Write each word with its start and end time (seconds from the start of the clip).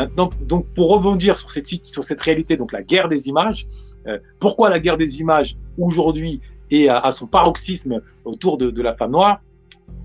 Maintenant, 0.00 0.30
donc 0.46 0.64
pour 0.74 0.88
rebondir 0.88 1.36
sur 1.36 1.50
cette, 1.50 2.22
réalité, 2.22 2.56
donc 2.56 2.72
la 2.72 2.82
guerre 2.82 3.06
des 3.06 3.28
images, 3.28 3.66
euh, 4.06 4.18
pourquoi 4.38 4.70
la 4.70 4.80
guerre 4.80 4.96
des 4.96 5.20
images 5.20 5.58
aujourd'hui 5.76 6.40
est 6.70 6.88
à, 6.88 7.12
son 7.12 7.26
paroxysme 7.26 8.00
autour 8.24 8.56
de, 8.56 8.80
la 8.80 8.94
femme 8.94 9.10
noire 9.10 9.42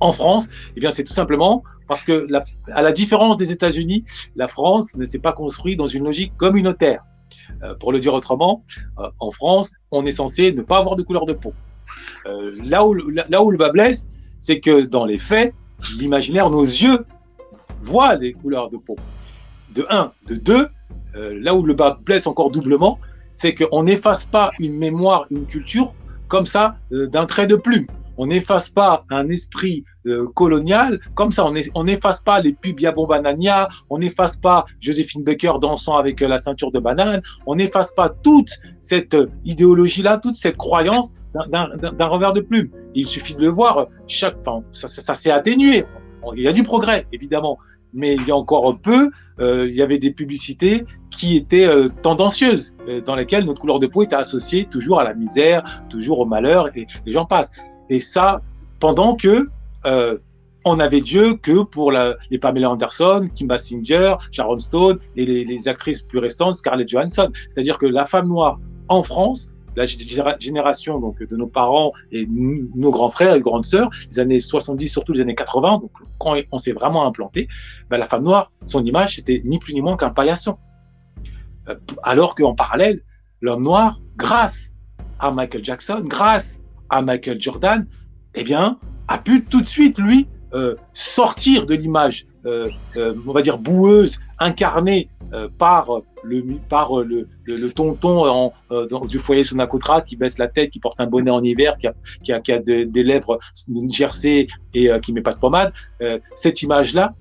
en 0.02 0.12
France? 0.12 0.50
Eh 0.76 0.82
bien, 0.82 0.92
c'est 0.92 1.06
tout 1.06 1.14
simplement 1.14 1.64
parce 1.88 2.04
que, 2.04 2.28
la, 2.30 2.44
à 2.74 2.82
la 2.82 2.92
différence 2.92 3.38
des 3.38 3.54
États-Unis, 3.54 4.04
la 4.36 4.50
France 4.50 4.98
ne 4.98 5.06
s'est 5.06 5.20
pas 5.20 5.32
construite 5.32 5.78
dans 5.78 5.88
une 5.88 6.04
logique 6.04 6.36
communautaire. 6.36 7.02
Euh, 7.64 7.74
pour 7.76 7.94
le 7.94 8.02
dire 8.02 8.14
autrement, 8.14 8.66
euh, 9.00 9.08
en 9.22 9.32
France, 9.32 9.72
on 9.92 10.06
est 10.06 10.12
censé 10.12 10.52
ne 10.52 10.62
pas 10.62 10.80
avoir 10.80 10.98
de 10.98 11.04
couleur 11.04 11.26
de 11.26 11.32
peau. 11.32 11.54
Là, 12.26 12.86
où, 12.86 12.94
là 12.96 13.44
où 13.44 13.50
le 13.50 13.58
bas 13.58 13.70
blesse, 13.70 14.10
c'est 14.40 14.60
que 14.60 14.82
dans 14.82 15.06
les 15.06 15.20
faits, 15.20 15.54
l'imaginaire, 15.98 16.50
nos 16.50 16.66
yeux 16.66 17.06
voient 17.80 18.16
les 18.16 18.34
couleurs 18.34 18.70
de 18.70 18.76
peau. 18.76 18.98
De 19.76 19.86
un. 19.90 20.12
De 20.28 20.36
deux, 20.36 20.68
là 21.14 21.56
où 21.56 21.64
le 21.64 21.74
bas 21.74 22.00
blesse 22.04 22.28
encore 22.28 22.52
doublement, 22.52 23.00
c'est 23.34 23.54
qu'on 23.54 23.84
n'efface 23.84 24.26
pas 24.26 24.52
une 24.60 24.78
mémoire, 24.78 25.26
une 25.30 25.46
culture 25.46 25.94
comme 26.28 26.46
ça 26.46 26.78
d'un 26.92 27.26
trait 27.26 27.48
de 27.48 27.56
plume 27.56 27.88
on 28.18 28.28
n'efface 28.28 28.70
pas 28.70 29.06
un 29.10 29.30
esprit 29.30 29.84
euh, 30.06 30.28
colonial 30.34 31.00
comme 31.14 31.32
ça. 31.32 31.46
On 31.74 31.84
n'efface 31.84 32.22
pas 32.22 32.40
les 32.40 32.54
pubs 32.54 32.80
Yabombanania, 32.80 33.68
on 33.90 34.00
n'efface 34.00 34.38
pas 34.38 34.66
Joséphine 34.80 35.24
Baker 35.24 35.54
dansant 35.62 35.98
avec 35.98 36.22
euh, 36.22 36.28
la 36.28 36.38
ceinture 36.38 36.72
de 36.72 36.80
banane, 36.80 37.22
on 37.46 37.56
n'efface 37.56 37.94
pas 37.94 38.10
toute 38.10 38.52
cette 38.80 39.14
euh, 39.14 39.30
idéologie-là, 39.44 40.18
toute 40.18 40.36
cette 40.36 40.58
croyance 40.58 41.14
d'un 41.34 42.08
revers 42.08 42.34
de 42.34 42.42
plume. 42.42 42.70
Il 42.94 43.08
suffit 43.08 43.36
de 43.36 43.42
le 43.42 43.50
voir. 43.50 43.88
Chaque, 44.08 44.38
ça, 44.72 44.88
s'est 44.88 45.32
atténué. 45.32 45.86
Il 46.36 46.42
y 46.42 46.48
a 46.48 46.54
du 46.54 46.64
progrès, 46.64 47.06
évidemment, 47.12 47.60
mais 47.96 48.16
il 48.16 48.28
y 48.28 48.32
a 48.32 48.36
encore 48.36 48.78
peu, 48.80 49.10
il 49.40 49.74
y 49.74 49.82
avait 49.82 49.98
des 50.00 50.12
publicités 50.12 50.86
qui 51.10 51.38
étaient 51.38 51.68
tendancieuses, 52.02 52.76
dans 53.06 53.16
lesquelles 53.16 53.46
notre 53.46 53.62
couleur 53.62 53.80
de 53.80 53.88
peau 53.88 54.04
était 54.04 54.16
associée 54.16 54.66
toujours 54.66 55.00
à 55.00 55.04
la 55.04 55.14
misère, 55.14 55.64
toujours 55.90 56.20
au 56.20 56.26
malheur, 56.26 56.70
et, 56.78 56.86
j'en 57.08 57.26
passe. 57.26 57.52
Et 57.90 58.00
ça, 58.00 58.42
pendant 58.80 59.16
que 59.16 59.48
euh, 59.86 60.18
on 60.66 60.80
avait 60.80 61.02
Dieu 61.02 61.36
que 61.36 61.64
pour 61.64 61.92
les 61.92 62.40
Pamela 62.40 62.72
Anderson, 62.72 63.30
Kim 63.34 63.48
Basinger, 63.48 64.16
Sharon 64.32 64.60
Stone 64.60 64.98
et 65.16 65.26
les, 65.26 65.46
les 65.46 65.68
actrices 65.68 66.02
plus 66.02 66.20
récentes, 66.20 66.56
Scarlett 66.56 66.88
Johansson. 66.88 67.32
C'est-à-dire 67.50 67.78
que 67.78 67.86
la 67.86 68.06
femme 68.06 68.28
noire 68.28 68.60
en 68.88 69.04
France, 69.04 69.54
la 69.76 69.86
génération 70.40 71.00
donc 71.00 71.22
de 71.22 71.36
nos 71.36 71.48
parents 71.48 71.92
et 72.12 72.28
nos 72.28 72.92
grands 72.92 73.10
frères 73.10 73.36
et 73.36 73.42
grandes 73.42 73.66
sœurs, 73.66 73.90
les 74.10 74.20
années 74.20 74.40
70, 74.40 74.90
surtout 74.90 75.14
les 75.14 75.22
années 75.22 75.36
80, 75.36 75.80
donc 75.80 75.92
quand 76.18 76.36
on 76.52 76.58
s'est 76.58 76.72
vraiment 76.72 77.06
implanté, 77.06 77.48
ben 77.90 77.98
la 77.98 78.06
femme 78.06 78.24
noire, 78.24 78.52
son 78.66 78.84
image, 78.84 79.18
c'était 79.18 79.42
ni 79.46 79.60
plus 79.60 79.74
ni 79.74 79.82
moins 79.82 79.98
qu'un 79.98 80.10
paillasson. 80.10 80.58
Euh, 81.70 81.76
alors 82.04 82.36
qu'en 82.36 82.56
parallèle, 82.56 83.02
l'homme 83.42 83.64
noir, 83.64 84.00
grâce 84.18 84.74
à 85.20 85.32
Michael 85.32 85.64
Jackson, 85.64 86.04
grâce 86.06 86.60
à 86.90 87.02
Michael 87.02 87.42
Jordan, 87.42 87.88
eh 88.36 88.44
bien, 88.44 88.80
a 89.08 89.18
pu 89.18 89.44
tout 89.44 89.62
de 89.62 89.68
suite, 89.68 89.98
lui, 89.98 90.28
euh, 90.54 90.76
sortir 90.94 91.66
de 91.66 91.76
l'image, 91.76 92.28
euh, 92.46 92.70
on 92.96 93.32
va 93.32 93.42
dire, 93.42 93.58
boueuse, 93.58 94.20
incarnée 94.40 95.10
par, 95.58 95.90
le, 96.26 96.44
par 96.70 97.04
le, 97.04 97.28
le, 97.46 97.70
tonton 97.70 98.26
en, 98.26 98.52
du 99.08 99.20
foyer 99.20 99.44
Sonacotra 99.44 100.02
qui 100.02 100.16
baisse 100.16 100.38
la 100.38 100.48
tête, 100.48 100.72
qui 100.72 100.80
porte 100.80 101.00
un 101.00 101.08
bonnet 101.08 101.32
en 101.32 101.44
hiver, 101.44 101.78
qui 101.78 101.88
a, 101.88 101.94
qui 102.24 102.34
a, 102.34 102.40
qui 102.40 102.52
a 102.52 102.60
des 102.60 103.04
lèvres 103.04 103.40
gercées 103.90 104.48
et 104.74 104.90
qui 105.02 105.14
met 105.14 105.22
pas 105.22 105.34
de 105.34 105.40
pommade. 105.40 105.72
cette 106.36 106.62
image-là, 106.62 107.14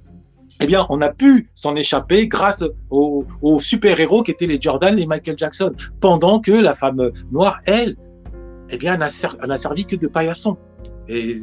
eh 0.61 0.67
bien, 0.67 0.87
on 0.89 1.01
a 1.01 1.13
pu 1.13 1.51
s'en 1.55 1.75
échapper 1.77 2.29
grâce 2.29 2.65
aux, 2.91 3.25
super-héros 3.61 4.23
qui 4.23 4.31
étaient 4.31 4.47
les 4.47 4.61
Jordan, 4.61 4.95
les 4.95 5.07
Michael 5.07 5.37
Jackson, 5.37 5.73
pendant 6.01 6.41
que 6.41 6.53
la 6.53 6.75
femme 6.75 7.11
noire, 7.31 7.61
elle, 7.67 7.97
eh 8.71 8.77
bien, 8.77 8.97
n'a 8.97 9.09
servi 9.57 9.85
que 9.85 9.97
de 9.97 10.07
paillasson 10.07 10.57
et 11.09 11.39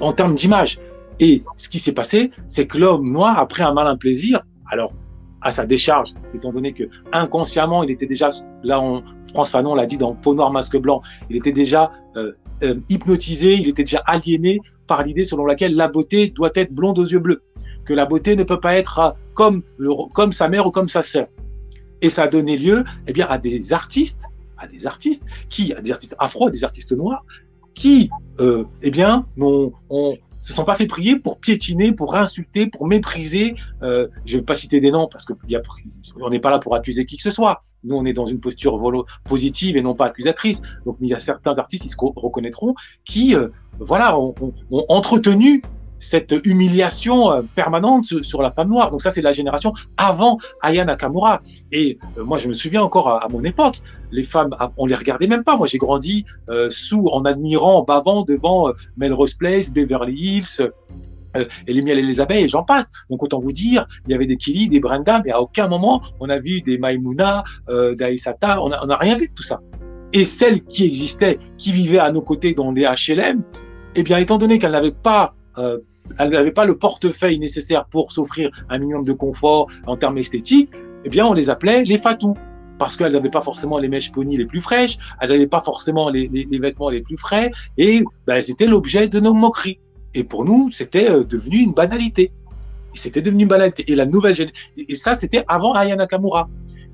en 0.00 0.12
termes 0.12 0.34
d'image. 0.34 0.80
Et 1.20 1.44
ce 1.56 1.68
qui 1.68 1.78
s'est 1.78 1.92
passé, 1.92 2.32
c'est 2.48 2.66
que 2.66 2.76
l'homme 2.76 3.10
noir 3.10 3.38
a 3.38 3.46
pris 3.46 3.62
un 3.62 3.72
malin 3.72 3.96
plaisir, 3.96 4.42
alors 4.70 4.92
à 5.44 5.50
sa 5.50 5.66
décharge, 5.66 6.14
étant 6.32 6.52
donné 6.52 6.72
que 6.72 6.84
inconsciemment, 7.12 7.82
il 7.84 7.90
était 7.90 8.06
déjà, 8.06 8.30
là, 8.62 8.80
on, 8.80 9.04
France 9.32 9.50
Fanon 9.50 9.74
l'a 9.74 9.86
dit 9.86 9.98
dans 9.98 10.14
Peau 10.14 10.34
noire, 10.34 10.50
masque 10.50 10.76
blanc, 10.76 11.02
il 11.30 11.36
était 11.36 11.52
déjà 11.52 11.92
euh, 12.16 12.32
euh, 12.62 12.74
hypnotisé, 12.88 13.54
il 13.54 13.68
était 13.68 13.84
déjà 13.84 14.02
aliéné 14.06 14.60
par 14.86 15.02
l'idée 15.02 15.24
selon 15.24 15.46
laquelle 15.46 15.74
la 15.74 15.88
beauté 15.88 16.28
doit 16.28 16.50
être 16.54 16.72
blonde 16.72 16.98
aux 16.98 17.06
yeux 17.06 17.18
bleus, 17.18 17.42
que 17.84 17.94
la 17.94 18.06
beauté 18.06 18.36
ne 18.36 18.42
peut 18.42 18.60
pas 18.60 18.74
être 18.74 18.98
euh, 18.98 19.10
comme, 19.34 19.62
comme 20.14 20.32
sa 20.32 20.48
mère 20.48 20.66
ou 20.66 20.70
comme 20.70 20.88
sa 20.88 21.02
sœur. 21.02 21.26
Et 22.00 22.10
ça 22.10 22.24
a 22.24 22.28
donné 22.28 22.56
lieu 22.56 22.84
eh 23.06 23.12
bien, 23.12 23.26
à 23.28 23.38
des 23.38 23.72
artistes 23.72 24.20
à 24.56 24.66
des 24.66 24.86
artistes, 24.86 25.24
qui, 25.48 25.72
à 25.74 25.80
des 25.80 25.92
artistes 25.92 26.16
afro, 26.18 26.50
des 26.50 26.64
artistes 26.64 26.92
noirs, 26.92 27.24
qui, 27.74 28.10
euh, 28.40 28.64
eh 28.82 28.90
bien, 28.90 29.26
n'ont, 29.36 29.72
on, 29.90 30.14
se 30.44 30.52
sont 30.52 30.64
pas 30.64 30.76
fait 30.76 30.86
prier 30.86 31.18
pour 31.18 31.38
piétiner, 31.38 31.92
pour 31.92 32.14
insulter, 32.16 32.66
pour 32.66 32.86
mépriser. 32.86 33.54
Euh, 33.82 34.08
je 34.26 34.36
vais 34.36 34.42
pas 34.42 34.54
citer 34.54 34.78
des 34.78 34.90
noms 34.90 35.08
parce 35.10 35.24
que 35.24 35.32
y 35.48 35.56
a, 35.56 35.62
on 36.20 36.28
n'est 36.28 36.38
pas 36.38 36.50
là 36.50 36.58
pour 36.58 36.74
accuser 36.74 37.06
qui 37.06 37.16
que 37.16 37.22
ce 37.22 37.30
soit. 37.30 37.60
Nous, 37.82 37.96
on 37.96 38.04
est 38.04 38.12
dans 38.12 38.26
une 38.26 38.40
posture 38.40 38.78
positive 39.24 39.78
et 39.78 39.82
non 39.82 39.94
pas 39.94 40.06
accusatrice. 40.06 40.60
Donc, 40.84 40.98
il 41.00 41.08
y 41.08 41.14
a 41.14 41.18
certains 41.18 41.58
artistes, 41.58 41.86
ils 41.86 41.90
se 41.90 41.96
reconnaîtront, 41.98 42.74
qui, 43.06 43.34
euh, 43.34 43.48
voilà, 43.78 44.18
ont, 44.18 44.34
ont 44.70 44.84
entretenu 44.88 45.62
cette 46.04 46.34
humiliation 46.44 47.32
euh, 47.32 47.42
permanente 47.54 48.04
sur 48.22 48.42
la 48.42 48.52
femme 48.52 48.68
noire. 48.68 48.90
Donc 48.90 49.02
ça, 49.02 49.10
c'est 49.10 49.22
la 49.22 49.32
génération 49.32 49.72
avant 49.96 50.38
Aya 50.60 50.84
Nakamura. 50.84 51.40
Et 51.72 51.98
euh, 52.18 52.24
moi, 52.24 52.38
je 52.38 52.48
me 52.48 52.54
souviens 52.54 52.82
encore 52.82 53.08
à, 53.08 53.26
mon 53.28 53.42
époque, 53.42 53.80
les 54.12 54.24
femmes, 54.24 54.50
ah, 54.58 54.70
on 54.76 54.86
les 54.86 54.94
regardait 54.94 55.26
même 55.26 55.44
pas. 55.44 55.56
Moi, 55.56 55.66
j'ai 55.66 55.78
grandi 55.78 56.24
euh, 56.48 56.68
sous, 56.70 57.08
en 57.08 57.24
admirant, 57.24 57.78
en 57.78 57.82
bavant 57.82 58.22
devant 58.22 58.72
Melrose 58.96 59.34
Place, 59.34 59.70
Beverly 59.70 60.14
Hills, 60.14 60.70
et 61.66 61.72
les 61.72 61.82
miels 61.82 61.98
et 61.98 62.02
les 62.02 62.20
abeilles, 62.20 62.44
et 62.44 62.48
j'en 62.48 62.62
passe. 62.62 62.92
Donc 63.10 63.20
autant 63.24 63.40
vous 63.40 63.50
dire, 63.50 63.88
il 64.06 64.12
y 64.12 64.14
avait 64.14 64.26
des 64.26 64.36
Kili, 64.36 64.68
des 64.68 64.78
Brenda, 64.78 65.20
mais 65.24 65.32
à 65.32 65.40
aucun 65.40 65.66
moment 65.66 66.00
on 66.20 66.30
a 66.30 66.38
vu 66.38 66.60
des 66.60 66.78
Maimouna, 66.78 67.42
d'Aïsata, 67.66 68.62
on 68.62 68.68
n'a 68.68 68.96
rien 68.96 69.16
vu 69.16 69.26
de 69.26 69.34
tout 69.34 69.42
ça. 69.42 69.60
Et 70.12 70.26
celles 70.26 70.62
qui 70.62 70.84
existaient, 70.84 71.40
qui 71.58 71.72
vivaient 71.72 71.98
à 71.98 72.12
nos 72.12 72.22
côtés 72.22 72.54
dans 72.54 72.70
les 72.70 72.84
HLM, 72.84 73.42
eh 73.96 74.02
bien, 74.04 74.18
étant 74.18 74.38
donné 74.38 74.60
qu'elles 74.60 74.70
n'avaient 74.70 74.92
pas 74.92 75.34
elle 76.18 76.30
n'avait 76.30 76.52
pas 76.52 76.64
le 76.64 76.76
portefeuille 76.76 77.38
nécessaire 77.38 77.86
pour 77.86 78.12
s'offrir 78.12 78.50
un 78.68 78.78
minimum 78.78 79.04
de 79.04 79.12
confort 79.12 79.68
en 79.86 79.96
termes 79.96 80.18
esthétiques, 80.18 80.70
eh 81.04 81.08
bien, 81.08 81.26
on 81.26 81.32
les 81.32 81.50
appelait 81.50 81.84
les 81.84 81.98
fatous. 81.98 82.36
Parce 82.78 82.96
qu'elles 82.96 83.12
n'avaient 83.12 83.30
pas 83.30 83.40
forcément 83.40 83.78
les 83.78 83.88
mèches 83.88 84.10
pony 84.10 84.36
les 84.36 84.46
plus 84.46 84.60
fraîches, 84.60 84.98
elles 85.20 85.30
n'avaient 85.30 85.46
pas 85.46 85.62
forcément 85.62 86.08
les, 86.08 86.28
vêtements 86.60 86.88
les 86.88 87.02
plus 87.02 87.16
frais, 87.16 87.52
et 87.78 88.02
ben, 88.26 88.34
elles 88.34 88.50
étaient 88.50 88.66
l'objet 88.66 89.06
de 89.06 89.20
nos 89.20 89.32
moqueries. 89.32 89.78
Et 90.14 90.24
pour 90.24 90.44
nous, 90.44 90.70
c'était 90.72 91.08
euh, 91.08 91.22
devenu 91.22 91.58
une 91.58 91.72
banalité. 91.72 92.32
C'était 92.94 93.22
devenu 93.22 93.42
une 93.42 93.48
banalité. 93.48 93.84
Et 93.90 93.94
la 93.94 94.06
nouvelle 94.06 94.50
et 94.76 94.96
ça, 94.96 95.14
c'était 95.14 95.44
avant 95.46 95.72
Aya 95.72 95.94
Nakamura. 95.96 96.48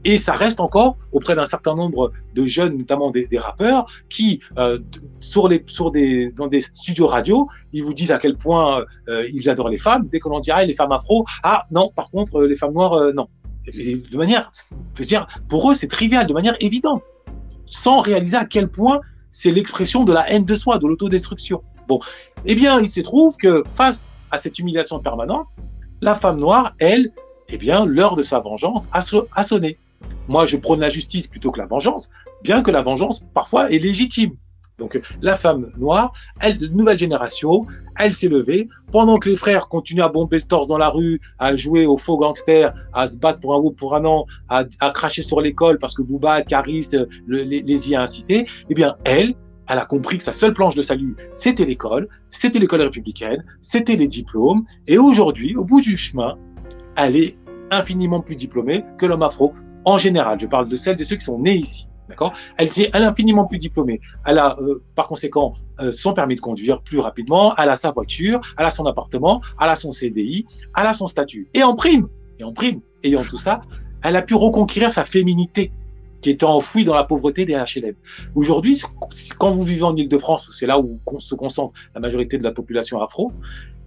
Et 0.04 0.18
ça 0.18 0.32
reste 0.32 0.60
encore 0.60 0.96
auprès 1.12 1.34
d'un 1.34 1.44
certain 1.46 1.74
nombre 1.74 2.12
de 2.34 2.44
jeunes, 2.44 2.78
notamment 2.78 3.10
des, 3.10 3.28
rappeurs, 3.38 3.86
qui 4.08 4.40
euh, 4.58 4.78
sur 5.20 5.48
les 5.48 5.62
sur 5.66 5.90
des 5.90 6.32
dans 6.32 6.46
des 6.46 6.62
studios 6.62 7.06
radio, 7.06 7.48
ils 7.72 7.84
vous 7.84 7.92
disent 7.92 8.10
à 8.10 8.18
quel 8.18 8.36
point 8.36 8.84
euh, 9.08 9.26
ils 9.32 9.48
adorent 9.50 9.68
les 9.68 9.78
femmes. 9.78 10.08
Dès 10.10 10.18
que 10.18 10.28
l'on 10.28 10.40
dirait 10.40 10.66
les 10.66 10.74
femmes 10.74 10.92
afro, 10.92 11.24
ah 11.42 11.66
non, 11.70 11.92
par 11.94 12.10
contre 12.10 12.42
les 12.42 12.56
femmes 12.56 12.72
noires, 12.72 12.94
euh, 12.94 13.12
non. 13.12 13.28
De 13.66 14.16
manière, 14.16 14.50
je 14.94 15.00
veux 15.02 15.06
dire, 15.06 15.26
pour 15.48 15.70
eux 15.70 15.74
c'est 15.74 15.86
trivial, 15.86 16.26
de 16.26 16.32
manière 16.32 16.56
évidente, 16.60 17.04
sans 17.66 18.00
réaliser 18.00 18.36
à 18.36 18.46
quel 18.46 18.68
point 18.68 19.00
c'est 19.30 19.50
l'expression 19.50 20.04
de 20.04 20.12
la 20.12 20.28
haine 20.30 20.46
de 20.46 20.54
soi, 20.54 20.78
de 20.78 20.86
l'autodestruction. 20.86 21.62
Bon, 21.86 22.00
eh 22.46 22.54
bien, 22.54 22.80
il 22.80 22.88
se 22.88 23.00
trouve 23.00 23.36
que 23.36 23.62
face 23.74 24.12
à 24.30 24.38
cette 24.38 24.58
humiliation 24.58 24.98
permanente, 24.98 25.46
la 26.00 26.14
femme 26.14 26.38
noire, 26.38 26.74
elle, 26.78 27.12
eh 27.48 27.58
bien, 27.58 27.84
l'heure 27.84 28.16
de 28.16 28.22
sa 28.22 28.40
vengeance 28.40 28.88
a 28.92 29.42
sonné. 29.42 29.78
Moi, 30.30 30.46
je 30.46 30.56
prône 30.56 30.78
la 30.78 30.88
justice 30.88 31.26
plutôt 31.26 31.50
que 31.50 31.58
la 31.58 31.66
vengeance, 31.66 32.08
bien 32.44 32.62
que 32.62 32.70
la 32.70 32.82
vengeance, 32.82 33.20
parfois, 33.34 33.68
est 33.72 33.80
légitime. 33.80 34.30
Donc, 34.78 35.00
la 35.20 35.36
femme 35.36 35.66
noire, 35.76 36.12
elle, 36.40 36.56
nouvelle 36.70 36.96
génération, 36.96 37.66
elle 37.98 38.12
s'est 38.12 38.28
levée, 38.28 38.68
pendant 38.92 39.18
que 39.18 39.28
les 39.28 39.36
frères 39.36 39.66
continuent 39.66 40.04
à 40.04 40.08
bomber 40.08 40.36
le 40.36 40.44
torse 40.44 40.68
dans 40.68 40.78
la 40.78 40.88
rue, 40.88 41.20
à 41.40 41.56
jouer 41.56 41.84
aux 41.84 41.96
faux 41.96 42.16
gangsters, 42.16 42.72
à 42.92 43.08
se 43.08 43.18
battre 43.18 43.40
pour 43.40 43.56
un 43.56 43.58
ou 43.58 43.72
pour 43.72 43.96
un 43.96 44.04
an, 44.04 44.24
à, 44.48 44.64
cracher 44.92 45.22
sur 45.22 45.40
l'école 45.40 45.78
parce 45.78 45.94
que 45.94 46.02
Bouba, 46.02 46.42
Caris 46.42 46.90
les, 47.26 47.90
y 47.90 47.96
a 47.96 48.00
incités, 48.00 48.46
eh 48.68 48.74
bien, 48.74 48.94
elle, 49.02 49.34
elle 49.66 49.78
a 49.78 49.84
compris 49.84 50.18
que 50.18 50.24
sa 50.24 50.32
seule 50.32 50.54
planche 50.54 50.76
de 50.76 50.82
salut, 50.82 51.16
c'était 51.34 51.64
l'école, 51.64 52.08
c'était 52.28 52.60
l'école 52.60 52.82
républicaine, 52.82 53.44
c'était 53.62 53.96
les 53.96 54.06
diplômes, 54.06 54.64
et 54.86 54.96
aujourd'hui, 54.96 55.56
au 55.56 55.64
bout 55.64 55.80
du 55.80 55.96
chemin, 55.96 56.38
elle 56.94 57.16
est 57.16 57.36
infiniment 57.72 58.20
plus 58.20 58.36
diplômée 58.36 58.84
que 58.96 59.06
l'homme 59.06 59.24
afro 59.24 59.54
en 59.84 59.98
général, 59.98 60.38
je 60.40 60.46
parle 60.46 60.68
de 60.68 60.76
celles 60.76 61.00
et 61.00 61.04
ceux 61.04 61.16
qui 61.16 61.24
sont 61.24 61.38
nés 61.38 61.56
ici. 61.56 61.86
D'accord? 62.08 62.34
Elle 62.58 62.68
est 62.76 62.94
infiniment 62.94 63.46
plus 63.46 63.58
diplômée. 63.58 64.00
Elle 64.26 64.38
a, 64.38 64.56
euh, 64.58 64.82
par 64.96 65.06
conséquent, 65.06 65.54
euh, 65.78 65.92
son 65.92 66.12
permis 66.12 66.34
de 66.34 66.40
conduire 66.40 66.82
plus 66.82 66.98
rapidement. 66.98 67.54
Elle 67.56 67.68
a 67.68 67.76
sa 67.76 67.92
voiture, 67.92 68.40
elle 68.58 68.66
a 68.66 68.70
son 68.70 68.84
appartement, 68.86 69.40
elle 69.60 69.68
a 69.68 69.76
son 69.76 69.92
CDI, 69.92 70.44
elle 70.76 70.86
a 70.86 70.92
son 70.92 71.06
statut. 71.06 71.48
Et 71.54 71.62
en 71.62 71.74
prime, 71.74 72.08
et 72.40 72.44
en 72.44 72.52
prime, 72.52 72.80
ayant 73.04 73.22
tout 73.22 73.36
ça, 73.36 73.60
elle 74.02 74.16
a 74.16 74.22
pu 74.22 74.34
reconquérir 74.34 74.92
sa 74.92 75.04
féminité 75.04 75.72
qui 76.20 76.30
était 76.30 76.44
enfouie 76.44 76.84
dans 76.84 76.94
la 76.94 77.04
pauvreté 77.04 77.46
des 77.46 77.54
HLM. 77.54 77.94
Aujourd'hui, 78.34 78.82
quand 79.38 79.52
vous 79.52 79.62
vivez 79.62 79.82
en 79.82 79.94
Ile-de-France, 79.96 80.46
c'est 80.50 80.66
là 80.66 80.78
où 80.78 81.00
se 81.18 81.34
concentre 81.34 81.72
la 81.94 82.00
majorité 82.00 82.38
de 82.38 82.42
la 82.42 82.52
population 82.52 83.00
afro, 83.00 83.32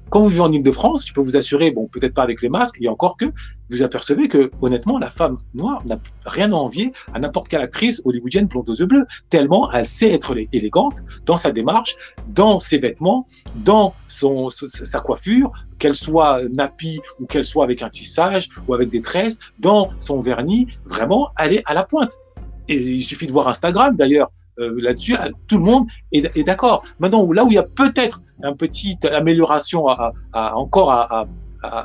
quand 0.10 0.20
vous 0.20 0.28
vivez 0.28 0.42
en 0.42 0.52
Ile-de-France, 0.52 1.08
je 1.08 1.14
peux 1.14 1.22
vous 1.22 1.38
assurer, 1.38 1.72
bon, 1.72 1.88
peut-être 1.88 2.14
pas 2.14 2.24
avec 2.24 2.42
les 2.42 2.50
masques, 2.50 2.78
et 2.80 2.88
encore 2.88 3.18
que, 3.18 3.26
vous 3.70 3.82
apercevez 3.82 4.28
que, 4.28 4.52
honnêtement, 4.62 5.00
la 5.00 5.10
femme 5.10 5.38
noire 5.54 5.82
n'a 5.86 5.98
rien 6.26 6.52
à 6.52 6.56
envier 6.56 6.94
à 7.14 7.20
n'importe 7.20 7.48
quelle 7.48 7.62
actrice 7.62 8.02
hollywoodienne 8.06 8.46
blonde 8.46 8.70
aux 8.70 8.76
yeux 8.76 8.86
bleus, 8.86 9.06
tellement 9.30 9.72
elle 9.72 9.88
sait 9.88 10.12
être 10.12 10.36
élégante 10.52 11.04
dans 11.26 11.38
sa 11.38 11.52
démarche, 11.52 11.96
dans 12.28 12.60
ses 12.60 12.78
vêtements, 12.78 13.26
dans 13.56 13.96
son, 14.08 14.50
sa 14.50 15.00
coiffure, 15.00 15.52
qu'elle 15.80 15.96
soit 15.96 16.42
nappie 16.50 17.00
ou 17.20 17.26
qu'elle 17.26 17.46
soit 17.46 17.64
avec 17.64 17.82
un 17.82 17.90
tissage 17.90 18.50
ou 18.68 18.74
avec 18.74 18.90
des 18.90 19.02
tresses, 19.02 19.40
dans 19.60 19.90
son 20.00 20.22
vernis, 20.22 20.68
vraiment, 20.86 21.30
elle 21.40 21.54
est 21.54 21.64
à 21.66 21.74
la 21.74 21.84
pointe. 21.84 22.20
Et 22.68 22.76
il 22.76 23.04
suffit 23.04 23.28
de 23.28 23.32
voir 23.32 23.48
Instagram, 23.48 23.96
d'ailleurs, 23.96 24.32
euh, 24.60 24.80
là-dessus, 24.82 25.16
tout 25.48 25.58
le 25.58 25.64
monde 25.64 25.88
est, 26.12 26.44
d'accord. 26.44 26.84
Maintenant, 27.00 27.32
là 27.32 27.44
où 27.44 27.50
il 27.50 27.56
y 27.56 27.58
a 27.58 27.64
peut-être 27.64 28.22
une 28.44 28.56
petite 28.56 29.06
amélioration 29.06 29.88
à, 29.88 30.14
encore 30.34 30.92
à, 30.92 31.28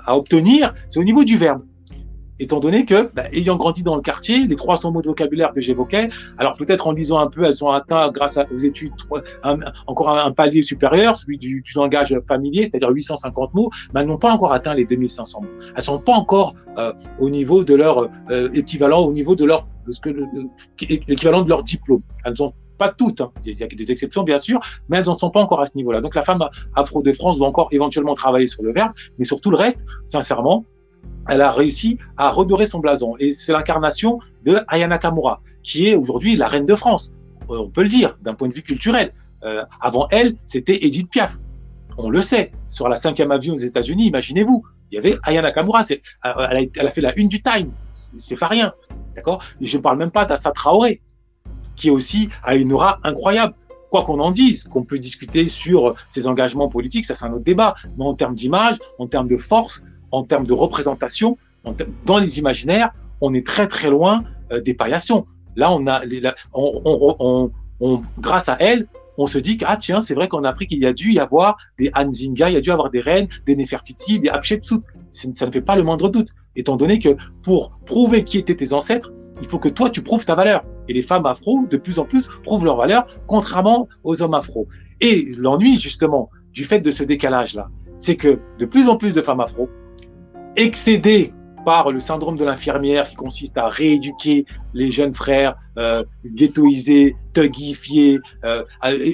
obtenir, 0.08 0.74
c'est 0.88 0.98
au 0.98 1.04
niveau 1.04 1.24
du 1.24 1.36
verbe. 1.36 1.62
Étant 2.40 2.60
donné 2.60 2.84
que, 2.84 3.10
bah, 3.14 3.24
ayant 3.32 3.56
grandi 3.56 3.82
dans 3.82 3.96
le 3.96 4.02
quartier, 4.02 4.46
les 4.46 4.54
300 4.54 4.92
mots 4.92 5.02
de 5.02 5.08
vocabulaire 5.08 5.52
que 5.52 5.60
j'évoquais, 5.60 6.06
alors 6.38 6.52
peut-être 6.52 6.86
en 6.86 6.92
lisant 6.92 7.18
un 7.18 7.26
peu, 7.26 7.44
elles 7.44 7.64
ont 7.64 7.70
atteint, 7.70 8.10
grâce 8.12 8.38
aux 8.38 8.56
études, 8.56 8.92
encore 9.86 10.10
un, 10.10 10.30
palier 10.30 10.62
supérieur, 10.62 11.16
celui 11.16 11.36
du, 11.36 11.64
langage 11.74 12.16
familier, 12.28 12.68
c'est-à-dire 12.70 12.90
850 12.90 13.54
mots, 13.54 13.70
mais 13.92 14.00
elles 14.00 14.06
n'ont 14.06 14.18
pas 14.18 14.30
encore 14.30 14.52
atteint 14.52 14.74
les 14.74 14.84
2500 14.84 15.40
mots. 15.42 15.48
Elles 15.74 15.82
sont 15.82 15.98
pas 15.98 16.12
encore 16.12 16.54
euh, 16.76 16.92
au 17.18 17.28
niveau 17.28 17.64
de 17.64 17.74
leur 17.74 18.08
euh, 18.30 18.48
équivalent, 18.52 19.00
au 19.00 19.12
niveau 19.12 19.34
de 19.34 19.44
leur 19.44 19.66
l'équivalent 20.80 21.42
de 21.42 21.48
leur 21.48 21.62
diplôme. 21.62 22.00
Elles 22.24 22.36
sont 22.36 22.52
pas 22.78 22.90
toutes, 22.90 23.20
hein. 23.20 23.32
il 23.44 23.58
y 23.58 23.62
a 23.62 23.66
des 23.66 23.90
exceptions 23.90 24.22
bien 24.22 24.38
sûr, 24.38 24.60
mais 24.88 24.98
elles 24.98 25.06
n'en 25.06 25.18
sont 25.18 25.30
pas 25.30 25.40
encore 25.40 25.60
à 25.60 25.66
ce 25.66 25.76
niveau-là. 25.76 26.00
Donc 26.00 26.14
la 26.14 26.22
femme 26.22 26.42
afro 26.76 27.02
de 27.02 27.12
France 27.12 27.36
doit 27.36 27.48
encore 27.48 27.68
éventuellement 27.72 28.14
travailler 28.14 28.46
sur 28.46 28.62
le 28.62 28.72
verbe, 28.72 28.92
mais 29.18 29.24
sur 29.24 29.40
tout 29.40 29.50
le 29.50 29.56
reste, 29.56 29.84
sincèrement, 30.06 30.64
elle 31.28 31.42
a 31.42 31.50
réussi 31.50 31.98
à 32.16 32.30
redorer 32.30 32.66
son 32.66 32.78
blason. 32.78 33.14
Et 33.18 33.34
c'est 33.34 33.52
l'incarnation 33.52 34.20
de 34.44 34.58
Ayana 34.68 34.98
Kamura, 34.98 35.42
qui 35.62 35.88
est 35.88 35.94
aujourd'hui 35.94 36.36
la 36.36 36.48
reine 36.48 36.64
de 36.64 36.74
France. 36.74 37.12
Euh, 37.50 37.58
on 37.58 37.70
peut 37.70 37.82
le 37.82 37.88
dire, 37.88 38.16
d'un 38.22 38.34
point 38.34 38.48
de 38.48 38.54
vue 38.54 38.62
culturel. 38.62 39.12
Euh, 39.44 39.64
avant 39.80 40.08
elle, 40.10 40.36
c'était 40.44 40.84
Edith 40.84 41.10
Piaf. 41.10 41.36
On 41.96 42.10
le 42.10 42.22
sait. 42.22 42.52
Sur 42.68 42.88
la 42.88 42.96
cinquième 42.96 43.30
avion 43.30 43.54
aux 43.54 43.58
États-Unis, 43.58 44.06
imaginez-vous, 44.06 44.64
il 44.90 44.94
y 44.94 44.98
avait 44.98 45.18
Ayana 45.24 45.52
Kamura. 45.52 45.82
Elle 45.88 46.00
a, 46.22 46.52
elle 46.52 46.86
a 46.86 46.90
fait 46.90 47.00
la 47.00 47.16
une 47.18 47.28
du 47.28 47.42
Time. 47.42 47.70
C'est 47.92 48.38
pas 48.38 48.46
rien. 48.46 48.72
D'accord? 49.14 49.42
Et 49.60 49.66
je 49.66 49.76
ne 49.76 49.82
parle 49.82 49.98
même 49.98 50.10
pas 50.10 50.24
d'Assa 50.24 50.50
Traoré, 50.52 51.00
qui 51.76 51.90
aussi 51.90 52.28
a 52.42 52.56
une 52.56 52.72
aura 52.72 53.00
incroyable. 53.04 53.54
Quoi 53.90 54.02
qu'on 54.02 54.20
en 54.20 54.30
dise, 54.30 54.64
qu'on 54.64 54.84
peut 54.84 54.98
discuter 54.98 55.48
sur 55.48 55.94
ses 56.10 56.26
engagements 56.26 56.68
politiques, 56.68 57.06
ça 57.06 57.14
c'est 57.14 57.24
un 57.24 57.32
autre 57.32 57.44
débat. 57.44 57.74
Mais 57.96 58.04
en 58.04 58.14
termes 58.14 58.34
d'image, 58.34 58.76
en 58.98 59.06
termes 59.06 59.28
de 59.28 59.38
force, 59.38 59.86
en 60.10 60.24
termes 60.24 60.46
de 60.46 60.52
représentation, 60.52 61.38
dans 62.04 62.18
les 62.18 62.38
imaginaires, 62.38 62.90
on 63.20 63.34
est 63.34 63.46
très 63.46 63.66
très 63.66 63.88
loin 63.88 64.24
euh, 64.52 64.60
des 64.60 64.74
paillassons. 64.74 65.26
Là, 65.56 65.72
on 65.72 65.86
a, 65.86 66.02
grâce 68.20 68.48
à 68.48 68.56
elle, 68.60 68.86
on 69.18 69.26
se 69.26 69.38
dit 69.38 69.58
que, 69.58 69.64
ah 69.68 69.76
tiens, 69.76 70.00
c'est 70.00 70.14
vrai 70.14 70.28
qu'en 70.28 70.44
Afrique, 70.44 70.70
il 70.72 70.78
y 70.78 70.86
a 70.86 70.92
dû 70.92 71.12
y 71.12 71.18
avoir 71.18 71.58
des 71.76 71.90
Anzinga, 71.94 72.48
il 72.48 72.54
y 72.54 72.56
a 72.56 72.60
dû 72.60 72.68
y 72.68 72.72
avoir 72.72 72.88
des 72.88 73.00
reines, 73.00 73.28
des 73.46 73.56
Nefertiti, 73.56 74.20
des 74.20 74.28
Hatshepsut. 74.28 74.80
Ça 75.10 75.46
ne 75.46 75.50
fait 75.50 75.60
pas 75.60 75.76
le 75.76 75.82
moindre 75.82 76.08
doute, 76.08 76.28
étant 76.54 76.76
donné 76.76 77.00
que 77.00 77.16
pour 77.42 77.78
prouver 77.84 78.24
qui 78.24 78.38
étaient 78.38 78.54
tes 78.54 78.72
ancêtres, 78.72 79.12
il 79.40 79.48
faut 79.48 79.58
que 79.58 79.68
toi, 79.68 79.90
tu 79.90 80.02
prouves 80.02 80.24
ta 80.24 80.36
valeur. 80.36 80.64
Et 80.88 80.92
les 80.92 81.02
femmes 81.02 81.26
afro, 81.26 81.66
de 81.66 81.76
plus 81.76 81.98
en 81.98 82.04
plus, 82.04 82.28
prouvent 82.44 82.64
leur 82.64 82.76
valeur, 82.76 83.06
contrairement 83.26 83.88
aux 84.04 84.22
hommes 84.22 84.34
afro. 84.34 84.68
Et 85.00 85.34
l'ennui, 85.36 85.80
justement, 85.80 86.30
du 86.52 86.64
fait 86.64 86.80
de 86.80 86.90
ce 86.90 87.02
décalage-là, 87.02 87.68
c'est 87.98 88.16
que 88.16 88.40
de 88.58 88.66
plus 88.66 88.88
en 88.88 88.96
plus 88.96 89.14
de 89.14 89.22
femmes 89.22 89.40
afro, 89.40 89.68
excédées 90.56 91.32
par 91.64 91.90
le 91.90 92.00
syndrome 92.00 92.36
de 92.36 92.44
l'infirmière 92.44 93.08
qui 93.08 93.16
consiste 93.16 93.58
à 93.58 93.68
rééduquer 93.68 94.46
les 94.74 94.90
jeunes 94.90 95.14
frères 95.14 95.56
euh, 95.78 96.04
ghettoisés, 96.24 97.16
thugifiés, 97.32 98.18
euh, 98.44 98.64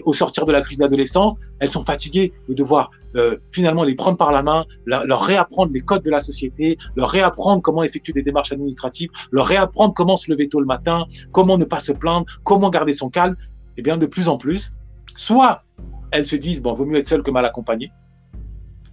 au 0.04 0.14
sortir 0.14 0.46
de 0.46 0.52
la 0.52 0.62
crise 0.62 0.78
d'adolescence, 0.78 1.36
elles 1.58 1.68
sont 1.68 1.84
fatiguées 1.84 2.32
de 2.48 2.54
devoir 2.54 2.90
euh, 3.16 3.38
finalement 3.52 3.84
les 3.84 3.94
prendre 3.94 4.16
par 4.16 4.32
la 4.32 4.42
main, 4.42 4.64
leur, 4.86 5.20
réapprendre 5.20 5.72
les 5.72 5.80
codes 5.80 6.02
de 6.02 6.10
la 6.10 6.20
société, 6.20 6.78
leur 6.96 7.10
réapprendre 7.10 7.62
comment 7.62 7.82
effectuer 7.82 8.12
des 8.12 8.22
démarches 8.22 8.52
administratives, 8.52 9.10
leur 9.30 9.46
réapprendre 9.46 9.94
comment 9.94 10.16
se 10.16 10.30
lever 10.30 10.48
tôt 10.48 10.60
le 10.60 10.66
matin, 10.66 11.04
comment 11.32 11.58
ne 11.58 11.64
pas 11.64 11.80
se 11.80 11.92
plaindre, 11.92 12.26
comment 12.42 12.70
garder 12.70 12.92
son 12.92 13.10
calme. 13.10 13.36
Et 13.76 13.80
eh 13.80 13.82
bien 13.82 13.96
de 13.96 14.06
plus 14.06 14.28
en 14.28 14.36
plus, 14.36 14.72
soit 15.16 15.62
elles 16.10 16.26
se 16.26 16.36
disent 16.36 16.62
bon, 16.62 16.74
vaut 16.74 16.86
mieux 16.86 16.96
être 16.96 17.08
seule 17.08 17.22
que 17.22 17.30
mal 17.30 17.44
accompagnée, 17.44 17.90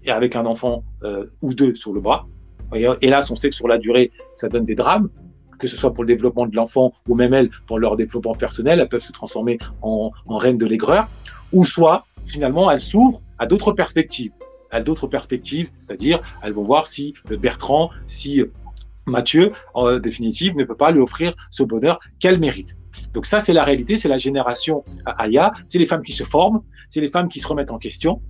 et 0.03 0.12
avec 0.12 0.36
un 0.36 0.45
enfant 0.45 0.83
euh, 1.03 1.25
ou 1.42 1.53
deux 1.53 1.75
sur 1.75 1.94
le 1.94 2.01
bras, 2.01 2.27
hélas, 2.73 3.31
on 3.31 3.35
sait 3.35 3.50
que 3.50 3.56
sur 3.56 3.68
la 3.68 3.77
durée, 3.77 4.12
ça 4.35 4.50
donne 4.50 4.65
des 4.65 4.75
drames, 4.75 5.09
que 5.59 5.68
ce 5.68 5.77
soit 5.77 5.94
pour 5.94 6.03
le 6.03 6.07
développement 6.07 6.47
de 6.47 6.56
l'enfant 6.56 6.91
ou 7.07 7.15
même 7.15 7.33
elles, 7.33 7.50
pour 7.68 7.79
leur 7.79 7.95
développement 7.95 8.35
personnel, 8.35 8.79
elles 8.79 8.89
peuvent 8.89 9.01
se 9.01 9.12
transformer 9.12 9.59
en, 9.81 10.12
reines 10.27 10.57
de 10.57 10.65
l'aigreur, 10.65 11.09
ou 11.51 11.65
soit, 11.65 12.06
finalement, 12.25 12.71
elles 12.71 12.81
s'ouvrent 12.81 13.21
à 13.38 13.45
d'autres 13.45 13.71
perspectives, 13.71 14.31
à 14.71 14.81
d'autres 14.81 15.07
perspectives, 15.07 15.69
c'est-à-dire, 15.79 16.21
elles 16.44 16.53
vont 16.53 16.63
voir 16.63 16.88
si 16.88 17.13
Bertrand, 17.39 17.89
si 18.07 18.44
Mathieu, 19.06 19.51
en 19.74 20.00
définitive, 20.00 20.56
ne 20.56 20.63
peut 20.63 20.75
pas 20.75 20.91
lui 20.91 21.01
offrir 21.01 21.33
ce 21.50 21.63
bonheur 21.63 22.00
qu'elle 22.19 22.39
mérite. 22.39 22.77
Donc 23.13 23.25
ça, 23.25 23.39
c'est 23.39 23.53
la 23.53 23.63
réalité, 23.63 23.97
c'est 23.97 24.07
la 24.07 24.17
génération 24.17 24.83
Aya, 25.06 25.53
c'est 25.67 25.79
les 25.79 25.85
femmes 25.85 26.03
qui 26.03 26.13
se 26.13 26.24
forment, 26.24 26.62
c'est 26.89 27.01
les 27.01 27.09
femmes 27.09 27.29
qui 27.29 27.39
se 27.39 27.47
remettent 27.47 27.71
en 27.71 27.77
question. 27.77 28.21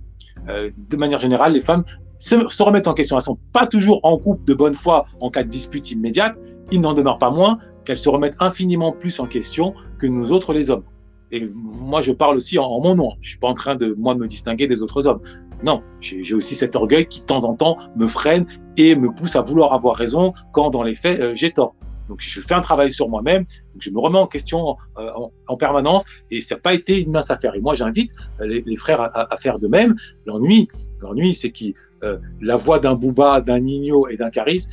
Euh, 0.48 0.70
de 0.76 0.96
manière 0.96 1.20
générale, 1.20 1.52
les 1.52 1.60
femmes 1.60 1.84
se, 2.22 2.62
remettent 2.62 2.86
en 2.86 2.94
question. 2.94 3.16
Elles 3.16 3.22
sont 3.22 3.38
pas 3.52 3.66
toujours 3.66 4.00
en 4.04 4.16
couple 4.16 4.44
de 4.44 4.54
bonne 4.54 4.74
foi 4.74 5.06
en 5.20 5.30
cas 5.30 5.42
de 5.42 5.48
dispute 5.48 5.90
immédiate. 5.90 6.36
Il 6.70 6.80
n'en 6.80 6.94
demeure 6.94 7.18
pas 7.18 7.30
moins 7.30 7.58
qu'elles 7.84 7.98
se 7.98 8.08
remettent 8.08 8.36
infiniment 8.38 8.92
plus 8.92 9.18
en 9.18 9.26
question 9.26 9.74
que 9.98 10.06
nous 10.06 10.30
autres 10.30 10.52
les 10.52 10.70
hommes. 10.70 10.84
Et 11.32 11.50
moi, 11.54 12.00
je 12.00 12.12
parle 12.12 12.36
aussi 12.36 12.58
en, 12.58 12.80
mon 12.80 12.94
nom. 12.94 13.12
Je 13.20 13.30
suis 13.30 13.38
pas 13.38 13.48
en 13.48 13.54
train 13.54 13.74
de 13.74 13.94
moi 13.98 14.14
me 14.14 14.26
distinguer 14.26 14.68
des 14.68 14.82
autres 14.82 15.06
hommes. 15.06 15.20
Non, 15.64 15.82
j'ai 16.00 16.34
aussi 16.34 16.54
cet 16.54 16.76
orgueil 16.76 17.06
qui 17.06 17.20
de 17.20 17.26
temps 17.26 17.44
en 17.44 17.54
temps 17.54 17.78
me 17.96 18.06
freine 18.06 18.46
et 18.76 18.94
me 18.94 19.12
pousse 19.12 19.36
à 19.36 19.42
vouloir 19.42 19.72
avoir 19.72 19.96
raison 19.96 20.32
quand 20.52 20.70
dans 20.70 20.82
les 20.82 20.94
faits 20.94 21.20
euh, 21.20 21.32
j'ai 21.36 21.52
tort. 21.52 21.74
Donc 22.08 22.20
je 22.20 22.40
fais 22.40 22.54
un 22.54 22.60
travail 22.60 22.92
sur 22.92 23.08
moi-même, 23.08 23.46
je 23.78 23.90
me 23.90 23.98
remets 24.00 24.18
en 24.18 24.26
question 24.26 24.76
euh, 24.98 25.10
en, 25.46 25.56
permanence 25.56 26.04
et 26.32 26.40
ça 26.40 26.56
n'a 26.56 26.60
pas 26.60 26.74
été 26.74 27.00
une 27.00 27.12
mince 27.12 27.30
affaire. 27.30 27.54
Et 27.54 27.60
moi 27.60 27.76
j'invite 27.76 28.10
euh, 28.40 28.60
les, 28.66 28.76
frères 28.76 29.00
à, 29.00 29.32
à, 29.32 29.36
faire 29.36 29.60
de 29.60 29.68
même. 29.68 29.94
L'ennui, 30.26 30.66
l'ennui, 31.00 31.32
c'est 31.32 31.52
qui 31.52 31.76
euh, 32.02 32.18
la 32.40 32.56
voix 32.56 32.78
d'un 32.78 32.94
Booba, 32.94 33.40
d'un 33.40 33.60
Nino 33.60 34.08
et 34.08 34.16
d'un 34.16 34.30
Caris, 34.30 34.66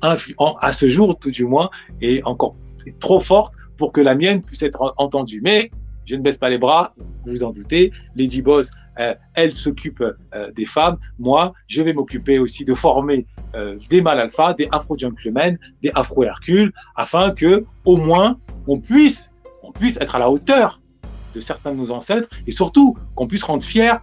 à 0.00 0.72
ce 0.72 0.88
jour 0.88 1.18
tout 1.18 1.30
du 1.30 1.44
moins, 1.44 1.70
est 2.00 2.22
encore 2.24 2.54
trop 3.00 3.20
forte 3.20 3.52
pour 3.76 3.92
que 3.92 4.00
la 4.00 4.14
mienne 4.14 4.42
puisse 4.42 4.62
être 4.62 4.94
entendue. 4.96 5.40
Mais 5.42 5.70
je 6.04 6.14
ne 6.14 6.22
baisse 6.22 6.38
pas 6.38 6.50
les 6.50 6.58
bras, 6.58 6.94
vous 6.98 7.32
vous 7.32 7.42
en 7.42 7.50
doutez. 7.50 7.92
Lady 8.14 8.42
Boss, 8.42 8.70
euh, 9.00 9.14
elle 9.34 9.52
s'occupe 9.52 10.00
euh, 10.00 10.52
des 10.52 10.64
femmes. 10.64 10.98
Moi, 11.18 11.52
je 11.66 11.82
vais 11.82 11.92
m'occuper 11.92 12.38
aussi 12.38 12.64
de 12.64 12.74
former 12.74 13.26
des 13.88 14.02
mâles 14.02 14.20
alpha, 14.20 14.52
des 14.52 14.68
afro-gentlemen, 14.70 15.58
des 15.82 15.90
afro-hercules, 15.94 16.70
afin 16.96 17.32
que, 17.32 17.64
au 17.86 17.96
moins, 17.96 18.38
on 18.66 18.78
puisse, 18.78 19.32
on 19.62 19.72
puisse 19.72 19.96
être 20.00 20.14
à 20.14 20.18
la 20.18 20.30
hauteur 20.30 20.80
de 21.34 21.40
certains 21.40 21.72
de 21.72 21.76
nos 21.76 21.90
ancêtres 21.90 22.28
et 22.46 22.52
surtout 22.52 22.96
qu'on 23.14 23.26
puisse 23.26 23.42
rendre 23.42 23.62
fiers 23.62 23.94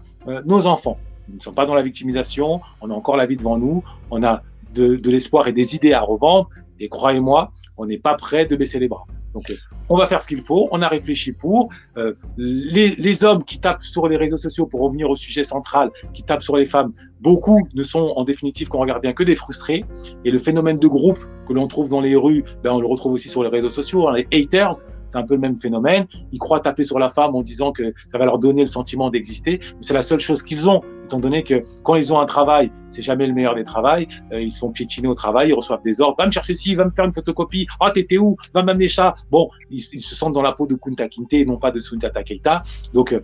nos 0.45 0.65
enfants. 0.65 0.97
Nous 1.29 1.35
ne 1.35 1.41
sommes 1.41 1.55
pas 1.55 1.65
dans 1.65 1.73
la 1.73 1.81
victimisation, 1.81 2.61
on 2.81 2.89
a 2.89 2.93
encore 2.93 3.17
la 3.17 3.25
vie 3.25 3.37
devant 3.37 3.57
nous, 3.57 3.83
on 4.11 4.23
a 4.23 4.43
de, 4.73 5.09
l'espoir 5.09 5.47
et 5.47 5.53
des 5.53 5.75
idées 5.75 5.93
à 5.93 6.01
revendre, 6.01 6.49
et 6.79 6.89
croyez-moi, 6.89 7.51
on 7.77 7.85
n'est 7.85 7.97
pas 7.97 8.15
prêt 8.15 8.45
de 8.45 8.55
baisser 8.55 8.79
les 8.79 8.87
bras. 8.87 9.05
Donc, 9.33 9.49
euh, 9.49 9.55
on 9.89 9.97
va 9.97 10.07
faire 10.07 10.21
ce 10.21 10.27
qu'il 10.27 10.41
faut, 10.41 10.67
on 10.71 10.81
a 10.81 10.87
réfléchi 10.87 11.33
pour. 11.33 11.69
Euh, 11.97 12.13
les, 12.37 12.95
les, 12.95 13.23
hommes 13.23 13.43
qui 13.43 13.59
tapent 13.59 13.81
sur 13.81 14.07
les 14.07 14.15
réseaux 14.15 14.37
sociaux, 14.37 14.65
pour 14.65 14.81
revenir 14.81 15.09
au 15.09 15.15
sujet 15.15 15.43
central, 15.43 15.91
qui 16.13 16.23
tapent 16.23 16.41
sur 16.41 16.55
les 16.55 16.65
femmes, 16.65 16.93
beaucoup 17.19 17.67
ne 17.75 17.83
sont 17.83 18.13
en 18.15 18.23
définitive, 18.23 18.69
qu'on 18.69 18.79
regarde 18.79 19.01
bien, 19.01 19.13
que 19.13 19.23
des 19.23 19.35
frustrés. 19.35 19.83
Et 20.23 20.31
le 20.31 20.39
phénomène 20.39 20.79
de 20.79 20.87
groupe 20.87 21.19
que 21.47 21.53
l'on 21.53 21.67
trouve 21.67 21.89
dans 21.89 22.01
les 22.01 22.15
rues, 22.15 22.43
ben, 22.63 22.71
on 22.71 22.79
le 22.79 22.87
retrouve 22.87 23.13
aussi 23.13 23.29
sur 23.29 23.43
les 23.43 23.49
réseaux 23.49 23.69
sociaux. 23.69 24.07
Hein, 24.07 24.15
les 24.15 24.27
haters, 24.31 24.71
c'est 25.07 25.17
un 25.17 25.23
peu 25.23 25.35
le 25.35 25.41
même 25.41 25.57
phénomène. 25.57 26.07
Ils 26.31 26.39
croient 26.39 26.61
taper 26.61 26.83
sur 26.83 26.97
la 26.97 27.09
femme 27.09 27.35
en 27.35 27.41
disant 27.41 27.71
que 27.71 27.93
ça 28.11 28.17
va 28.17 28.25
leur 28.25 28.39
donner 28.39 28.61
le 28.61 28.67
sentiment 28.67 29.09
d'exister. 29.09 29.59
Mais 29.61 29.81
c'est 29.81 29.93
la 29.93 30.01
seule 30.01 30.19
chose 30.19 30.41
qu'ils 30.43 30.69
ont. 30.69 30.81
Étant 31.05 31.19
donné 31.19 31.43
que 31.43 31.61
quand 31.83 31.95
ils 31.95 32.11
ont 32.11 32.19
un 32.19 32.25
travail, 32.25 32.71
c'est 32.89 33.01
jamais 33.01 33.27
le 33.27 33.33
meilleur 33.33 33.55
des 33.55 33.63
travails. 33.63 34.07
Euh, 34.31 34.41
ils 34.41 34.51
se 34.51 34.59
font 34.59 34.71
piétiner 34.71 35.07
au 35.07 35.15
travail, 35.15 35.49
ils 35.49 35.53
reçoivent 35.53 35.81
des 35.83 36.01
ordres. 36.01 36.15
Va 36.17 36.25
me 36.25 36.31
chercher 36.31 36.55
ci, 36.55 36.75
va 36.75 36.85
me 36.85 36.91
faire 36.91 37.05
une 37.05 37.13
photocopie. 37.13 37.67
Ah, 37.79 37.91
t'étais 37.91 38.17
où? 38.17 38.35
Va 38.53 38.63
m'amener 38.63 38.87
ça. 38.87 39.15
Bon, 39.31 39.49
ils, 39.69 39.81
se 39.81 40.15
sentent 40.15 40.33
dans 40.33 40.41
la 40.41 40.51
peau 40.51 40.67
de 40.67 40.75
Kunta 40.75 41.07
Kinte 41.07 41.33
et 41.33 41.45
non 41.45 41.57
pas 41.57 41.71
de 41.71 41.79
Sundiata 41.79 42.23
Keita. 42.23 42.63
Donc, 42.93 43.13
euh, 43.13 43.19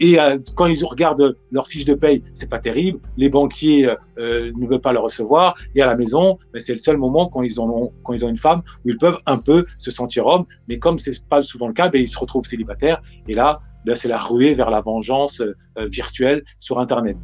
et, 0.00 0.20
euh, 0.20 0.38
quand 0.54 0.66
ils 0.66 0.84
regardent 0.84 1.36
leur 1.50 1.66
fiche 1.66 1.84
de 1.84 1.94
paye, 1.94 2.22
c'est 2.34 2.50
pas 2.50 2.58
terrible. 2.58 3.00
Les 3.16 3.28
banquiers 3.28 3.94
ne 4.16 4.66
veulent 4.66 4.80
pas 4.80 4.92
le 4.92 5.00
recevoir. 5.00 5.54
Et 5.74 5.82
à 5.82 5.86
la 5.86 5.96
maison, 5.96 6.38
ben, 6.52 6.60
c'est 6.60 6.72
le 6.72 6.78
seul 6.78 6.96
moment 6.96 7.28
quand 7.28 7.42
ils 7.42 7.60
ont 7.60 7.92
quand 8.04 8.12
ils 8.12 8.24
ont 8.24 8.28
une 8.28 8.38
femme 8.38 8.62
où 8.84 8.90
ils 8.90 8.98
peuvent 8.98 9.18
un 9.26 9.38
peu 9.38 9.66
se 9.78 9.90
sentir 9.90 10.26
hommes. 10.26 10.44
Mais 10.68 10.78
comme 10.78 10.98
c'est 10.98 11.26
pas 11.28 11.42
souvent 11.42 11.68
le 11.68 11.74
cas, 11.74 11.88
ben, 11.88 12.00
ils 12.00 12.08
se 12.08 12.18
retrouvent 12.18 12.46
célibataires. 12.46 13.02
Et 13.26 13.34
là, 13.34 13.60
ben, 13.92 13.96
c'est 13.96 14.08
la 14.08 14.18
ruée 14.18 14.54
vers 14.54 14.70
la 14.70 14.80
vengeance 14.80 15.42
virtuelle 15.76 16.44
sur 16.58 16.78
Internet 16.78 17.16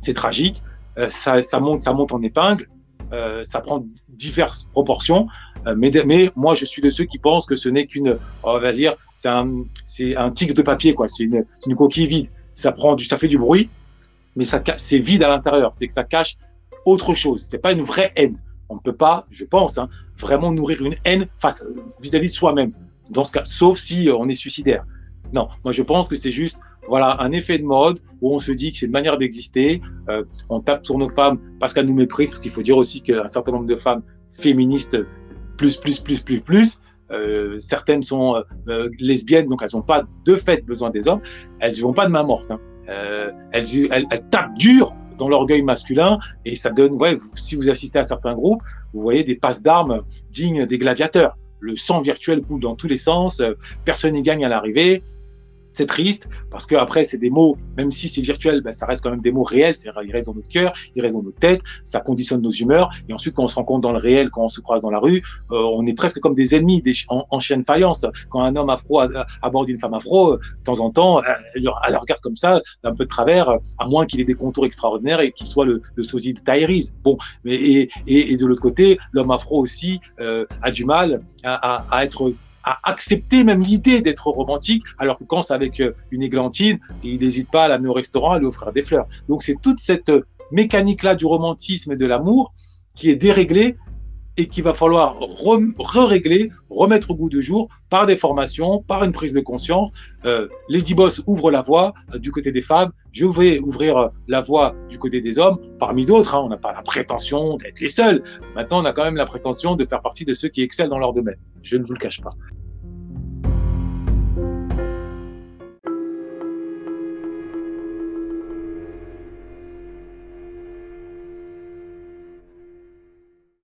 c'est 0.00 0.14
tragique, 0.14 0.62
euh, 0.98 1.08
ça, 1.08 1.60
monte, 1.60 1.82
ça 1.82 1.92
monte 1.92 2.12
en 2.12 2.22
épingle, 2.22 2.68
euh, 3.12 3.42
ça 3.42 3.60
prend 3.60 3.84
diverses 4.10 4.68
proportions, 4.72 5.26
euh, 5.66 5.74
mais, 5.76 6.30
moi 6.36 6.54
je 6.54 6.64
suis 6.64 6.82
de 6.82 6.90
ceux 6.90 7.04
qui 7.04 7.18
pensent 7.18 7.46
que 7.46 7.56
ce 7.56 7.68
n'est 7.68 7.86
qu'une, 7.86 8.18
on 8.42 8.58
va 8.58 8.72
dire, 8.72 8.96
c'est 9.14 9.28
un, 9.28 9.46
de 9.46 10.62
papier 10.62 10.94
quoi, 10.94 11.08
c'est 11.08 11.24
une, 11.24 11.44
coquille 11.76 12.06
vide. 12.06 12.28
Ça 12.54 12.72
prend 12.72 12.96
du, 12.96 13.04
ça 13.04 13.16
fait 13.16 13.28
du 13.28 13.38
bruit, 13.38 13.70
mais 14.34 14.44
c'est 14.76 14.98
vide 14.98 15.22
à 15.22 15.28
l'intérieur, 15.28 15.70
c'est 15.74 15.86
que 15.86 15.92
ça 15.92 16.04
cache 16.04 16.36
autre 16.84 17.14
chose. 17.14 17.46
C'est 17.48 17.58
pas 17.58 17.72
une 17.72 17.82
vraie 17.82 18.12
haine. 18.16 18.38
On 18.68 18.74
ne 18.74 18.80
peut 18.80 18.96
pas, 18.96 19.26
je 19.30 19.44
pense, 19.44 19.78
hein, 19.78 19.88
vraiment 20.18 20.50
nourrir 20.50 20.82
une 20.82 20.94
haine 21.04 21.26
vis-à-vis 22.00 22.28
de 22.28 22.34
soi-même. 22.34 22.72
Dans 23.10 23.24
ce 23.24 23.32
cas, 23.32 23.44
sauf 23.44 23.78
si 23.78 24.08
on 24.12 24.28
est 24.28 24.34
suicidaire. 24.34 24.84
Non, 25.32 25.48
moi 25.64 25.72
je 25.72 25.82
pense 25.82 26.08
que 26.08 26.16
c'est 26.16 26.30
juste 26.30 26.58
voilà 26.88 27.20
un 27.20 27.32
effet 27.32 27.58
de 27.58 27.64
mode 27.64 28.00
où 28.20 28.34
on 28.34 28.38
se 28.38 28.50
dit 28.50 28.72
que 28.72 28.78
c'est 28.78 28.86
une 28.86 28.92
manière 28.92 29.18
d'exister. 29.18 29.80
Euh, 30.08 30.24
on 30.48 30.60
tape 30.60 30.84
sur 30.84 30.98
nos 30.98 31.08
femmes 31.08 31.38
parce 31.60 31.74
qu'elles 31.74 31.86
nous 31.86 31.94
méprisent, 31.94 32.30
parce 32.30 32.40
qu'il 32.40 32.50
faut 32.50 32.62
dire 32.62 32.76
aussi 32.76 33.02
qu'un 33.02 33.28
certain 33.28 33.52
nombre 33.52 33.66
de 33.66 33.76
femmes 33.76 34.02
féministes, 34.32 34.96
plus, 35.56 35.76
plus, 35.76 36.00
plus, 36.00 36.20
plus, 36.20 36.40
plus, 36.40 36.80
euh, 37.10 37.58
certaines 37.58 38.02
sont 38.02 38.42
euh, 38.68 38.88
lesbiennes, 39.00 39.48
donc 39.48 39.62
elles 39.62 39.74
n'ont 39.74 39.82
pas 39.82 40.04
de 40.24 40.36
fait 40.36 40.64
besoin 40.64 40.90
des 40.90 41.08
hommes. 41.08 41.20
Elles 41.60 41.76
ne 41.76 41.82
vont 41.82 41.92
pas 41.92 42.06
de 42.06 42.10
main 42.10 42.22
morte. 42.22 42.50
Hein. 42.50 42.60
Elles, 43.52 44.06
tapent 44.30 44.56
dur 44.56 44.94
dans 45.18 45.28
l'orgueil 45.28 45.62
masculin 45.62 46.18
et 46.44 46.56
ça 46.56 46.70
donne, 46.70 46.92
ouais, 46.92 47.18
si 47.34 47.56
vous 47.56 47.68
assistez 47.68 47.98
à 47.98 48.04
certains 48.04 48.34
groupes, 48.34 48.62
vous 48.94 49.02
voyez 49.02 49.24
des 49.24 49.34
passes 49.34 49.62
d'armes 49.62 50.02
dignes 50.30 50.64
des 50.64 50.78
gladiateurs 50.78 51.36
le 51.60 51.74
sang 51.74 52.00
virtuel 52.00 52.40
coule 52.42 52.60
dans 52.60 52.76
tous 52.76 52.86
les 52.86 52.98
sens, 52.98 53.42
personne 53.84 54.12
n'y 54.12 54.22
gagne 54.22 54.44
à 54.44 54.48
l'arrivée, 54.48 55.02
c'est 55.78 55.86
triste 55.86 56.28
parce 56.50 56.66
que 56.66 56.74
après 56.74 57.04
c'est 57.04 57.18
des 57.18 57.30
mots, 57.30 57.56
même 57.76 57.90
si 57.90 58.08
c'est 58.08 58.20
virtuel, 58.20 58.60
ben, 58.60 58.72
ça 58.72 58.84
reste 58.86 59.02
quand 59.02 59.10
même 59.10 59.20
des 59.28 59.32
mots 59.32 59.48
réels. 59.54 59.76
C'est 59.76 59.88
ils 60.04 60.12
restent 60.12 60.26
dans 60.26 60.34
notre 60.34 60.48
cœur, 60.48 60.72
ils 60.94 61.02
restent 61.02 61.16
dans 61.16 61.22
notre 61.22 61.38
tête, 61.38 61.62
ça 61.84 62.00
conditionne 62.00 62.42
nos 62.42 62.50
humeurs. 62.50 62.90
Et 63.08 63.12
ensuite, 63.12 63.34
quand 63.34 63.44
on 63.44 63.48
se 63.48 63.54
rencontre 63.54 63.82
dans 63.82 63.92
le 63.92 63.98
réel, 63.98 64.30
quand 64.30 64.44
on 64.44 64.48
se 64.48 64.60
croise 64.60 64.82
dans 64.82 64.90
la 64.90 64.98
rue, 64.98 65.22
euh, 65.52 65.78
on 65.78 65.86
est 65.86 65.94
presque 65.94 66.18
comme 66.20 66.34
des 66.34 66.54
ennemis, 66.56 66.82
des 66.82 66.94
en, 67.08 67.24
en 67.30 67.40
chien 67.40 67.58
de 67.58 67.64
faïence. 67.64 68.04
Quand 68.30 68.42
un 68.42 68.54
homme 68.56 68.70
afro 68.70 69.00
aborde 69.42 69.68
une 69.68 69.78
femme 69.78 69.94
afro, 69.94 70.34
euh, 70.34 70.36
de 70.60 70.64
temps 70.64 70.80
en 70.80 70.90
temps, 70.90 71.22
elle, 71.22 71.70
elle 71.86 71.96
regarde 71.96 72.20
comme 72.20 72.36
ça, 72.36 72.60
d'un 72.82 72.94
peu 72.94 73.04
de 73.04 73.08
travers, 73.08 73.48
à 73.78 73.86
moins 73.86 74.04
qu'il 74.06 74.20
ait 74.20 74.30
des 74.32 74.34
contours 74.34 74.66
extraordinaires 74.66 75.20
et 75.20 75.30
qu'il 75.32 75.46
soit 75.46 75.64
le, 75.64 75.80
le 75.94 76.02
sosie 76.02 76.34
de 76.34 76.40
Tyrese. 76.40 76.92
Bon, 77.04 77.16
mais 77.44 77.88
et, 78.06 78.36
de 78.36 78.46
l'autre 78.46 78.60
côté, 78.60 78.98
l'homme 79.12 79.30
afro 79.30 79.60
aussi 79.60 80.00
euh, 80.20 80.44
a 80.62 80.70
du 80.70 80.84
mal 80.84 81.22
à 81.44 82.04
être 82.04 82.32
à 82.68 82.78
accepter 82.82 83.44
même 83.44 83.62
l'idée 83.62 84.02
d'être 84.02 84.28
romantique, 84.28 84.82
alors 84.98 85.18
que 85.18 85.24
quand 85.24 85.40
c'est 85.40 85.54
avec 85.54 85.80
euh, 85.80 85.96
une 86.10 86.22
églantine, 86.22 86.78
il 87.02 87.18
n'hésite 87.20 87.50
pas 87.50 87.64
à 87.64 87.68
l'amener 87.68 87.88
au 87.88 87.94
restaurant, 87.94 88.32
à 88.32 88.38
lui 88.38 88.44
offrir 88.44 88.74
des 88.74 88.82
fleurs. 88.82 89.06
Donc 89.26 89.42
c'est 89.42 89.58
toute 89.62 89.80
cette 89.80 90.10
euh, 90.10 90.26
mécanique-là 90.52 91.14
du 91.14 91.24
romantisme 91.24 91.92
et 91.92 91.96
de 91.96 92.04
l'amour 92.04 92.52
qui 92.94 93.08
est 93.08 93.16
déréglée 93.16 93.76
et 94.38 94.46
qu'il 94.46 94.62
va 94.64 94.72
falloir 94.72 95.16
re-régler, 95.18 96.50
remettre 96.70 97.10
au 97.10 97.14
goût 97.14 97.28
du 97.28 97.42
jour 97.42 97.68
par 97.90 98.06
des 98.06 98.16
formations, 98.16 98.82
par 98.82 99.02
une 99.02 99.12
prise 99.12 99.32
de 99.32 99.40
conscience. 99.40 99.90
Euh, 100.24 100.48
Lady 100.68 100.94
Boss 100.94 101.22
ouvre 101.26 101.50
la 101.50 101.60
voie 101.60 101.92
euh, 102.14 102.18
du 102.18 102.30
côté 102.30 102.52
des 102.52 102.62
femmes, 102.62 102.92
je 103.10 103.26
vais 103.26 103.58
ouvrir 103.58 104.10
la 104.28 104.40
voie 104.40 104.74
du 104.88 104.98
côté 104.98 105.20
des 105.20 105.38
hommes, 105.38 105.58
parmi 105.78 106.04
d'autres. 106.04 106.36
Hein, 106.36 106.42
on 106.44 106.48
n'a 106.48 106.56
pas 106.56 106.72
la 106.72 106.82
prétention 106.82 107.56
d'être 107.56 107.80
les 107.80 107.88
seuls. 107.88 108.22
Maintenant, 108.54 108.80
on 108.80 108.84
a 108.84 108.92
quand 108.92 109.04
même 109.04 109.16
la 109.16 109.26
prétention 109.26 109.74
de 109.74 109.84
faire 109.84 110.00
partie 110.00 110.24
de 110.24 110.34
ceux 110.34 110.48
qui 110.48 110.62
excellent 110.62 110.90
dans 110.90 110.98
leur 110.98 111.12
domaine. 111.12 111.38
Je 111.62 111.76
ne 111.76 111.84
vous 111.84 111.92
le 111.92 111.98
cache 111.98 112.20
pas. 112.20 112.30